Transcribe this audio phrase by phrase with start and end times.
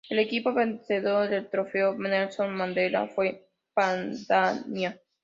[0.09, 4.99] El equipo vencedor del trofeo Nelson Mandela fue Padania.